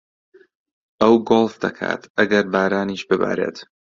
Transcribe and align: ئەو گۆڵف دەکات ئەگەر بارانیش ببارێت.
ئەو 1.01 1.13
گۆڵف 1.29 1.53
دەکات 1.63 2.01
ئەگەر 2.17 2.45
بارانیش 2.53 3.01
ببارێت. 3.09 3.57